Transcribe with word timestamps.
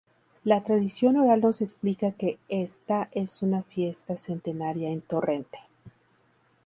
La 0.43 0.63
tradición 0.63 1.17
oral 1.17 1.41
nos 1.41 1.61
explica 1.61 2.11
que 2.11 2.39
esta 2.49 3.09
es 3.11 3.43
una 3.43 3.61
fiesta 3.61 4.17
centenaria 4.17 4.89
en 4.89 5.01
Torrente. 5.01 5.59